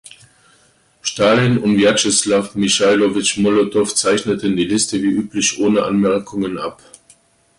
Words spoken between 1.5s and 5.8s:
und Wjatscheslaw Michailowitsch Molotow zeichneten die Liste wie üblich